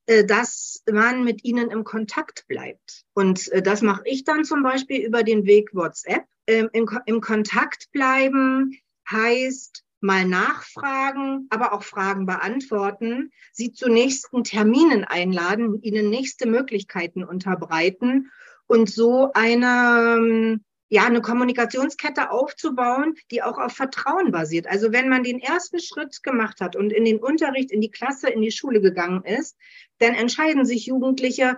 dass 0.06 0.82
man 0.90 1.24
mit 1.24 1.44
ihnen 1.44 1.70
im 1.70 1.84
Kontakt 1.84 2.46
bleibt. 2.48 3.04
Und 3.14 3.48
äh, 3.52 3.62
das 3.62 3.82
mache 3.82 4.02
ich 4.04 4.24
dann 4.24 4.44
zum 4.44 4.62
Beispiel 4.62 5.04
über 5.04 5.22
den 5.22 5.46
Weg 5.46 5.74
WhatsApp. 5.74 6.24
Ähm, 6.46 6.68
im, 6.72 6.88
Im 7.06 7.20
Kontakt 7.20 7.90
bleiben 7.92 8.76
heißt, 9.10 9.84
mal 10.02 10.26
nachfragen, 10.26 11.46
aber 11.50 11.72
auch 11.72 11.84
Fragen 11.84 12.26
beantworten, 12.26 13.30
sie 13.52 13.72
zu 13.72 13.88
nächsten 13.88 14.42
Terminen 14.42 15.04
einladen, 15.04 15.80
ihnen 15.80 16.10
nächste 16.10 16.46
Möglichkeiten 16.48 17.22
unterbreiten 17.22 18.30
und 18.66 18.90
so 18.90 19.30
eine, 19.32 20.16
ähm, 20.18 20.64
ja, 20.92 21.06
eine 21.06 21.22
Kommunikationskette 21.22 22.30
aufzubauen, 22.30 23.14
die 23.30 23.42
auch 23.42 23.56
auf 23.56 23.72
Vertrauen 23.72 24.30
basiert. 24.30 24.66
Also 24.66 24.92
wenn 24.92 25.08
man 25.08 25.22
den 25.22 25.38
ersten 25.38 25.80
Schritt 25.80 26.22
gemacht 26.22 26.60
hat 26.60 26.76
und 26.76 26.92
in 26.92 27.06
den 27.06 27.18
Unterricht, 27.18 27.72
in 27.72 27.80
die 27.80 27.90
Klasse, 27.90 28.28
in 28.28 28.42
die 28.42 28.50
Schule 28.50 28.82
gegangen 28.82 29.24
ist, 29.24 29.56
dann 30.00 30.14
entscheiden 30.14 30.66
sich 30.66 30.84
Jugendliche, 30.84 31.56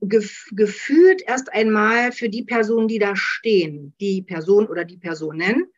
gefühlt 0.00 1.22
erst 1.24 1.52
einmal 1.52 2.10
für 2.10 2.28
die 2.28 2.42
Personen, 2.42 2.88
die 2.88 2.98
da 2.98 3.14
stehen, 3.14 3.94
die 4.00 4.22
Person 4.22 4.66
oder 4.66 4.84
die 4.84 4.98
Personen 4.98 5.68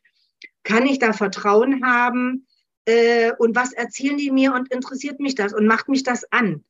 kann 0.63 0.87
ich 0.87 0.99
da 0.99 1.13
Vertrauen 1.13 1.85
haben? 1.85 2.47
Äh, 2.87 3.33
und 3.39 3.55
was 3.55 3.75
erzählen 3.75 4.17
die 4.17 4.31
mir 4.31 4.55
und 4.55 4.73
interessiert 4.73 5.21
mich 5.21 5.35
das 5.35 5.53
und 5.53 5.67
macht 5.67 5.89
mich 5.89 6.05
das 6.05 6.25
an? 6.33 6.65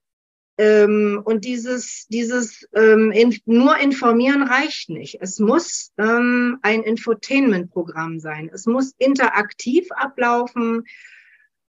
Ähm, 0.57 1.21
und 1.25 1.45
dieses, 1.45 2.07
dieses 2.09 2.69
ähm, 2.75 3.11
in, 3.11 3.37
nur 3.45 3.77
informieren 3.79 4.43
reicht 4.43 4.89
nicht. 4.89 5.19
Es 5.21 5.41
muss 5.41 5.93
ähm, 5.99 6.59
ein 6.63 6.83
Infotainment-Programm 6.83 8.21
sein. 8.21 8.51
Es 8.53 8.67
muss 8.67 8.95
interaktiv 8.99 9.91
ablaufen 9.91 10.85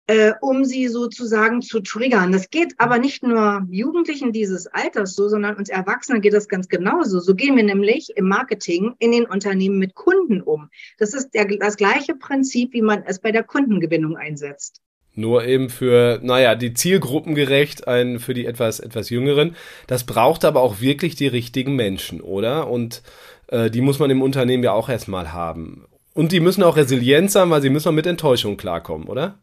äh, 0.08 0.34
um 0.42 0.66
sie 0.66 0.88
sozusagen 0.88 1.62
zu 1.62 1.80
triggern. 1.80 2.32
Das 2.32 2.50
geht 2.50 2.74
aber 2.78 3.00
nicht 3.00 3.24
nur 3.24 3.66
Jugendlichen 3.72 4.32
dieses 4.32 4.68
Alters 4.68 5.16
so, 5.16 5.28
sondern 5.30 5.56
uns 5.56 5.70
Erwachsenen 5.70 6.22
geht 6.22 6.34
das 6.34 6.48
ganz 6.48 6.68
genauso. 6.68 7.20
So 7.20 7.34
gehen 7.34 7.56
wir 7.56 7.64
nämlich 7.64 8.12
im 8.16 8.28
Marketing 8.28 8.94
in 9.00 9.12
den 9.12 9.26
Unternehmen 9.26 9.80
mit 9.80 9.96
Kunden 9.96 10.42
um. 10.42 10.70
Das 11.00 11.14
ist 11.14 11.32
der, 11.32 11.46
das 11.58 11.78
gleiche 11.78 12.16
Prinzip, 12.16 12.74
wie 12.74 12.84
man 12.84 13.04
es 13.04 13.20
bei 13.20 13.32
der 13.32 13.44
Kundengewinnung 13.44 14.16
einsetzt. 14.16 14.82
Nur 15.16 15.46
eben 15.46 15.70
für, 15.70 16.20
naja, 16.22 16.56
die 16.56 16.74
Zielgruppen 16.74 17.36
gerecht, 17.36 17.88
ein, 17.88 18.20
für 18.20 18.34
die 18.34 18.46
etwas, 18.46 18.80
etwas 18.80 19.10
Jüngeren. 19.10 19.56
Das 19.88 20.04
braucht 20.04 20.44
aber 20.44 20.62
auch 20.62 20.82
wirklich 20.82 21.16
die 21.16 21.28
richtigen 21.28 21.76
Menschen, 21.76 22.22
oder? 22.22 22.70
Und 22.70 23.02
äh, 23.48 23.70
die 23.70 23.82
muss 23.82 24.00
man 24.00 24.10
im 24.10 24.22
Unternehmen 24.22 24.64
ja 24.64 24.74
auch 24.74 24.90
erstmal 24.90 25.32
haben. 25.32 25.86
Und 26.14 26.32
die 26.32 26.40
müssen 26.40 26.64
auch 26.64 26.78
resilient 26.78 27.32
sein, 27.32 27.50
weil 27.50 27.62
sie 27.62 27.70
müssen 27.70 27.90
auch 27.90 27.94
mit 27.94 28.08
Enttäuschung 28.08 28.58
klarkommen, 28.58 29.08
oder? 29.08 29.36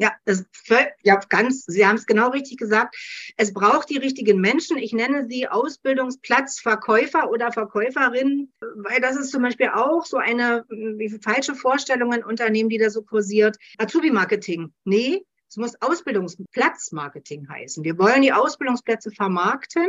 Ja, 0.00 0.12
das, 0.24 0.44
ja, 1.02 1.20
ganz, 1.28 1.64
Sie 1.66 1.84
haben 1.84 1.96
es 1.96 2.06
genau 2.06 2.30
richtig 2.30 2.56
gesagt. 2.56 2.96
Es 3.36 3.52
braucht 3.52 3.90
die 3.90 3.98
richtigen 3.98 4.40
Menschen. 4.40 4.78
Ich 4.78 4.92
nenne 4.92 5.26
sie 5.28 5.48
Ausbildungsplatzverkäufer 5.48 7.28
oder 7.30 7.50
Verkäuferinnen, 7.50 8.52
weil 8.76 9.00
das 9.00 9.16
ist 9.16 9.32
zum 9.32 9.42
Beispiel 9.42 9.70
auch 9.74 10.06
so 10.06 10.16
eine 10.16 10.64
wie 10.68 11.08
falsche 11.20 11.56
Vorstellung 11.56 12.12
in 12.12 12.22
Unternehmen, 12.22 12.68
die 12.68 12.78
da 12.78 12.90
so 12.90 13.02
kursiert. 13.02 13.56
Azubi-Marketing. 13.78 14.72
Nee, 14.84 15.24
es 15.48 15.56
muss 15.56 15.80
Ausbildungsplatzmarketing 15.80 17.48
heißen. 17.48 17.82
Wir 17.82 17.98
wollen 17.98 18.22
die 18.22 18.32
Ausbildungsplätze 18.32 19.10
vermarkten 19.10 19.88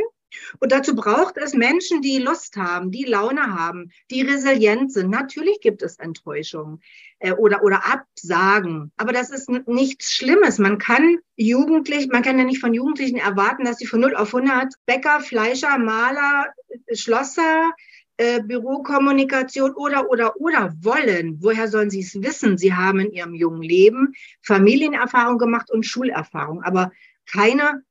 und 0.59 0.71
dazu 0.71 0.95
braucht 0.95 1.37
es 1.37 1.53
Menschen, 1.53 2.01
die 2.01 2.19
Lust 2.19 2.55
haben, 2.55 2.91
die 2.91 3.05
Laune 3.05 3.53
haben, 3.53 3.91
die 4.11 4.21
resilient 4.21 4.93
sind. 4.93 5.09
Natürlich 5.09 5.59
gibt 5.61 5.81
es 5.81 5.97
Enttäuschungen 5.97 6.81
äh, 7.19 7.33
oder, 7.33 7.63
oder 7.63 7.85
Absagen, 7.85 8.91
aber 8.97 9.13
das 9.13 9.29
ist 9.29 9.49
nichts 9.67 10.13
Schlimmes. 10.13 10.59
Man 10.59 10.77
kann 10.77 11.19
Jugendlich, 11.41 12.09
man 12.09 12.21
kann 12.21 12.37
ja 12.37 12.43
nicht 12.43 12.59
von 12.59 12.73
Jugendlichen 12.73 13.15
erwarten, 13.15 13.63
dass 13.63 13.77
sie 13.77 13.85
von 13.85 14.01
0 14.01 14.13
auf 14.13 14.35
100 14.35 14.73
Bäcker, 14.85 15.21
Fleischer, 15.21 15.77
Maler, 15.77 16.47
Schlosser, 16.91 17.71
äh, 18.17 18.43
Bürokommunikation 18.43 19.73
oder, 19.75 20.09
oder, 20.09 20.35
oder 20.41 20.73
wollen. 20.81 21.37
Woher 21.39 21.69
sollen 21.69 21.89
sie 21.89 22.01
es 22.01 22.21
wissen? 22.21 22.57
Sie 22.57 22.73
haben 22.73 22.99
in 22.99 23.13
ihrem 23.13 23.33
jungen 23.33 23.61
Leben 23.61 24.15
Familienerfahrung 24.41 25.37
gemacht 25.37 25.71
und 25.71 25.85
Schulerfahrung, 25.85 26.61
aber 26.61 26.91
keine 27.31 27.83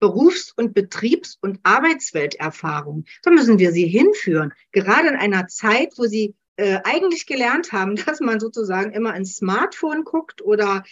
Berufs- 0.00 0.52
und 0.56 0.74
Betriebs- 0.74 1.38
und 1.40 1.60
Arbeitswelterfahrung. 1.62 3.04
Da 3.22 3.30
müssen 3.30 3.58
wir 3.58 3.72
sie 3.72 3.86
hinführen. 3.86 4.52
Gerade 4.72 5.08
in 5.08 5.16
einer 5.16 5.48
Zeit, 5.48 5.94
wo 5.96 6.04
sie 6.04 6.34
äh, 6.56 6.80
eigentlich 6.84 7.26
gelernt 7.26 7.72
haben, 7.72 7.96
dass 8.06 8.20
man 8.20 8.40
sozusagen 8.40 8.92
immer 8.92 9.14
ins 9.14 9.36
Smartphone 9.36 10.04
guckt 10.04 10.42
oder 10.42 10.84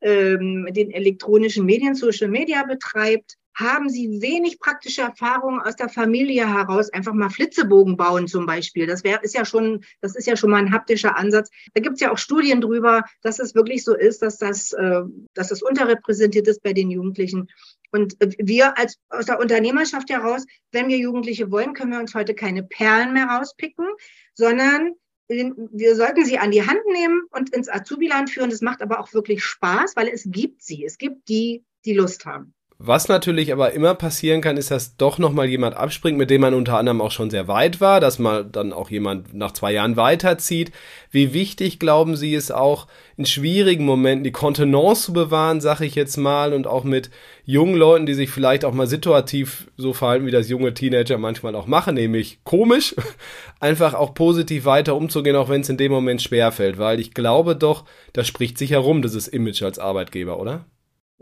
ähm, 0.00 0.68
den 0.70 0.90
elektronischen 0.90 1.64
Medien, 1.64 1.94
Social 1.94 2.28
Media 2.28 2.64
betreibt, 2.64 3.36
haben 3.54 3.88
sie 3.90 4.20
wenig 4.20 4.58
praktische 4.58 5.02
Erfahrungen 5.02 5.60
aus 5.60 5.76
der 5.76 5.88
Familie 5.88 6.48
heraus, 6.48 6.90
einfach 6.90 7.12
mal 7.12 7.30
Flitzebogen 7.30 7.96
bauen 7.96 8.26
zum 8.26 8.46
Beispiel. 8.46 8.86
Das 8.86 9.04
wäre 9.04 9.20
ist 9.22 9.34
ja 9.34 9.44
schon, 9.44 9.84
das 10.00 10.16
ist 10.16 10.26
ja 10.26 10.36
schon 10.36 10.50
mal 10.50 10.58
ein 10.58 10.72
haptischer 10.72 11.16
Ansatz. 11.16 11.50
Da 11.74 11.82
gibt 11.82 11.94
es 11.94 12.00
ja 12.00 12.12
auch 12.12 12.18
Studien 12.18 12.60
drüber, 12.60 13.04
dass 13.22 13.38
es 13.38 13.54
wirklich 13.54 13.84
so 13.84 13.94
ist, 13.94 14.22
dass 14.22 14.38
das, 14.38 14.72
äh, 14.72 15.02
dass 15.34 15.48
das 15.48 15.62
unterrepräsentiert 15.62 16.48
ist 16.48 16.62
bei 16.62 16.72
den 16.72 16.90
Jugendlichen. 16.90 17.48
Und 17.90 18.16
wir 18.38 18.78
als 18.78 18.98
aus 19.10 19.26
der 19.26 19.38
Unternehmerschaft 19.38 20.08
heraus, 20.08 20.46
wenn 20.70 20.88
wir 20.88 20.96
Jugendliche 20.96 21.50
wollen, 21.50 21.74
können 21.74 21.92
wir 21.92 22.00
uns 22.00 22.14
heute 22.14 22.34
keine 22.34 22.62
Perlen 22.62 23.12
mehr 23.12 23.26
rauspicken, 23.26 23.86
sondern 24.34 24.94
wir 25.28 25.96
sollten 25.96 26.24
sie 26.24 26.38
an 26.38 26.50
die 26.50 26.66
Hand 26.66 26.80
nehmen 26.90 27.22
und 27.30 27.54
ins 27.54 27.68
Azubi-Land 27.68 28.30
führen. 28.30 28.50
Das 28.50 28.60
macht 28.60 28.82
aber 28.82 29.00
auch 29.00 29.12
wirklich 29.12 29.44
Spaß, 29.44 29.96
weil 29.96 30.08
es 30.08 30.26
gibt 30.26 30.62
sie. 30.62 30.84
Es 30.84 30.98
gibt 30.98 31.28
die, 31.28 31.64
die 31.84 31.94
Lust 31.94 32.26
haben. 32.26 32.54
Was 32.84 33.06
natürlich 33.06 33.52
aber 33.52 33.74
immer 33.74 33.94
passieren 33.94 34.40
kann, 34.40 34.56
ist, 34.56 34.72
dass 34.72 34.96
doch 34.96 35.16
nochmal 35.16 35.46
jemand 35.46 35.76
abspringt, 35.76 36.18
mit 36.18 36.30
dem 36.30 36.40
man 36.40 36.52
unter 36.52 36.78
anderem 36.78 37.00
auch 37.00 37.12
schon 37.12 37.30
sehr 37.30 37.46
weit 37.46 37.80
war, 37.80 38.00
dass 38.00 38.18
mal 38.18 38.44
dann 38.44 38.72
auch 38.72 38.90
jemand 38.90 39.32
nach 39.34 39.52
zwei 39.52 39.72
Jahren 39.72 39.96
weiterzieht. 39.96 40.72
Wie 41.12 41.32
wichtig, 41.32 41.78
glauben 41.78 42.16
Sie, 42.16 42.34
ist 42.34 42.50
auch 42.50 42.88
in 43.16 43.24
schwierigen 43.24 43.84
Momenten 43.84 44.24
die 44.24 44.32
Kontenance 44.32 45.04
zu 45.04 45.12
bewahren, 45.12 45.60
sage 45.60 45.84
ich 45.84 45.94
jetzt 45.94 46.16
mal, 46.16 46.52
und 46.52 46.66
auch 46.66 46.82
mit 46.82 47.10
jungen 47.44 47.76
Leuten, 47.76 48.04
die 48.04 48.14
sich 48.14 48.30
vielleicht 48.30 48.64
auch 48.64 48.74
mal 48.74 48.88
situativ 48.88 49.70
so 49.76 49.92
verhalten, 49.92 50.26
wie 50.26 50.32
das 50.32 50.48
junge 50.48 50.74
Teenager 50.74 51.18
manchmal 51.18 51.54
auch 51.54 51.68
machen, 51.68 51.94
nämlich 51.94 52.40
komisch, 52.42 52.96
einfach 53.60 53.94
auch 53.94 54.12
positiv 54.12 54.64
weiter 54.64 54.96
umzugehen, 54.96 55.36
auch 55.36 55.48
wenn 55.48 55.60
es 55.60 55.68
in 55.68 55.76
dem 55.76 55.92
Moment 55.92 56.20
schwerfällt, 56.20 56.78
weil 56.78 56.98
ich 56.98 57.14
glaube 57.14 57.54
doch, 57.54 57.84
das 58.12 58.26
spricht 58.26 58.58
sich 58.58 58.72
herum, 58.72 59.02
dieses 59.02 59.28
Image 59.28 59.62
als 59.62 59.78
Arbeitgeber, 59.78 60.40
oder? 60.40 60.64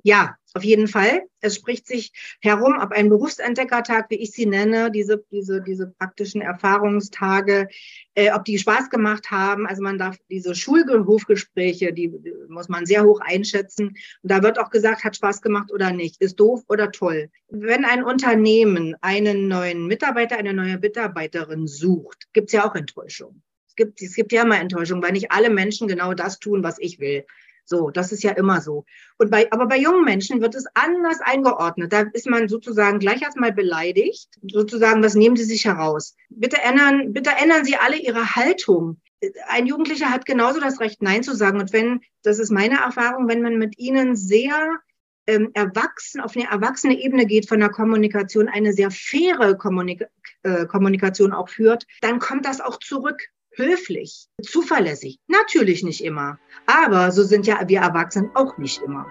Ja, 0.02 0.36
auf 0.54 0.64
jeden 0.64 0.88
Fall. 0.88 1.22
Es 1.40 1.54
spricht 1.54 1.86
sich 1.86 2.12
herum, 2.40 2.74
ab 2.74 2.92
einem 2.92 3.08
Berufsentdeckertag, 3.08 4.10
wie 4.10 4.16
ich 4.16 4.32
sie 4.32 4.46
nenne, 4.46 4.90
diese, 4.90 5.24
diese, 5.30 5.62
diese 5.62 5.86
praktischen 5.86 6.40
Erfahrungstage, 6.40 7.68
äh, 8.14 8.32
ob 8.32 8.44
die 8.44 8.58
Spaß 8.58 8.90
gemacht 8.90 9.30
haben. 9.30 9.66
Also 9.66 9.82
man 9.82 9.98
darf 9.98 10.16
diese 10.28 10.54
Schulhofgespräche, 10.54 11.92
die, 11.92 12.12
muss 12.48 12.68
man 12.68 12.84
sehr 12.84 13.04
hoch 13.04 13.20
einschätzen. 13.20 13.88
Und 13.88 14.30
da 14.30 14.42
wird 14.42 14.58
auch 14.58 14.70
gesagt, 14.70 15.04
hat 15.04 15.16
Spaß 15.16 15.40
gemacht 15.40 15.72
oder 15.72 15.92
nicht, 15.92 16.20
ist 16.20 16.40
doof 16.40 16.62
oder 16.68 16.90
toll. 16.90 17.30
Wenn 17.48 17.84
ein 17.84 18.02
Unternehmen 18.02 18.96
einen 19.00 19.46
neuen 19.46 19.86
Mitarbeiter, 19.86 20.36
eine 20.36 20.52
neue 20.52 20.78
Mitarbeiterin 20.78 21.66
sucht, 21.66 22.26
gibt's 22.32 22.52
ja 22.52 22.68
auch 22.68 22.74
Enttäuschung. 22.74 23.42
Es 23.68 23.76
gibt, 23.76 24.02
es 24.02 24.14
gibt 24.14 24.32
ja 24.32 24.42
immer 24.42 24.58
Enttäuschung, 24.58 25.00
weil 25.00 25.12
nicht 25.12 25.30
alle 25.30 25.48
Menschen 25.48 25.86
genau 25.86 26.12
das 26.12 26.40
tun, 26.40 26.64
was 26.64 26.78
ich 26.80 26.98
will. 26.98 27.24
So, 27.70 27.90
das 27.90 28.10
ist 28.10 28.24
ja 28.24 28.32
immer 28.32 28.60
so. 28.60 28.84
Und 29.16 29.30
bei, 29.30 29.46
aber 29.52 29.66
bei 29.68 29.78
jungen 29.78 30.04
Menschen 30.04 30.40
wird 30.40 30.56
es 30.56 30.64
anders 30.74 31.20
eingeordnet. 31.20 31.92
Da 31.92 32.00
ist 32.12 32.26
man 32.26 32.48
sozusagen 32.48 32.98
gleich 32.98 33.22
erstmal 33.22 33.52
beleidigt. 33.52 34.28
Sozusagen, 34.42 35.04
was 35.04 35.14
nehmen 35.14 35.36
Sie 35.36 35.44
sich 35.44 35.66
heraus? 35.66 36.16
Bitte 36.30 36.60
ändern, 36.60 37.12
bitte 37.12 37.30
ändern 37.30 37.64
Sie 37.64 37.76
alle 37.76 37.96
Ihre 37.96 38.34
Haltung. 38.34 39.00
Ein 39.46 39.66
Jugendlicher 39.66 40.10
hat 40.10 40.26
genauso 40.26 40.58
das 40.58 40.80
Recht, 40.80 41.00
Nein 41.00 41.22
zu 41.22 41.36
sagen. 41.36 41.60
Und 41.60 41.72
wenn, 41.72 42.00
das 42.24 42.40
ist 42.40 42.50
meine 42.50 42.80
Erfahrung, 42.80 43.28
wenn 43.28 43.40
man 43.40 43.56
mit 43.56 43.78
ihnen 43.78 44.16
sehr 44.16 44.80
ähm, 45.28 45.52
erwachsen, 45.54 46.20
auf 46.20 46.34
eine 46.34 46.50
erwachsene 46.50 46.98
Ebene 46.98 47.24
geht 47.24 47.48
von 47.48 47.60
der 47.60 47.68
Kommunikation, 47.68 48.48
eine 48.48 48.72
sehr 48.72 48.90
faire 48.90 49.54
Kommunik 49.54 50.06
äh, 50.42 50.66
Kommunikation 50.66 51.32
auch 51.32 51.48
führt, 51.48 51.86
dann 52.00 52.18
kommt 52.18 52.46
das 52.46 52.60
auch 52.60 52.80
zurück 52.80 53.28
höflich, 53.60 54.26
zuverlässig. 54.42 55.18
Natürlich 55.28 55.82
nicht 55.82 56.04
immer. 56.04 56.38
Aber 56.66 57.12
so 57.12 57.22
sind 57.22 57.46
ja 57.46 57.58
wir 57.66 57.80
Erwachsenen 57.80 58.30
auch 58.34 58.58
nicht 58.58 58.82
immer. 58.82 59.06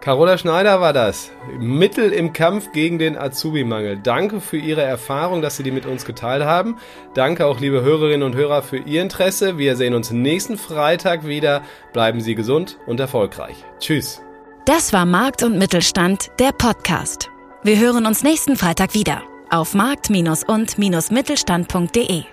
Carola 0.00 0.36
Schneider 0.36 0.80
war 0.80 0.92
das. 0.92 1.30
Mittel 1.60 2.12
im 2.12 2.32
Kampf 2.32 2.72
gegen 2.72 2.98
den 2.98 3.16
Azubi-Mangel. 3.16 4.00
Danke 4.02 4.40
für 4.40 4.56
Ihre 4.56 4.82
Erfahrung, 4.82 5.42
dass 5.42 5.56
Sie 5.56 5.62
die 5.62 5.70
mit 5.70 5.86
uns 5.86 6.04
geteilt 6.04 6.42
haben. 6.42 6.76
Danke 7.14 7.46
auch, 7.46 7.60
liebe 7.60 7.82
Hörerinnen 7.82 8.24
und 8.24 8.34
Hörer, 8.34 8.62
für 8.62 8.78
Ihr 8.78 9.00
Interesse. 9.00 9.58
Wir 9.58 9.76
sehen 9.76 9.94
uns 9.94 10.10
nächsten 10.10 10.58
Freitag 10.58 11.24
wieder. 11.24 11.62
Bleiben 11.92 12.20
Sie 12.20 12.34
gesund 12.34 12.78
und 12.86 12.98
erfolgreich. 12.98 13.64
Tschüss. 13.78 14.22
Das 14.64 14.92
war 14.92 15.06
Markt 15.06 15.44
und 15.44 15.56
Mittelstand, 15.56 16.32
der 16.40 16.50
Podcast. 16.50 17.30
Wir 17.62 17.78
hören 17.78 18.04
uns 18.04 18.24
nächsten 18.24 18.56
Freitag 18.56 18.94
wieder 18.94 19.22
auf 19.52 19.74
markt- 19.74 20.10
und-mittelstand.de. 20.10 22.24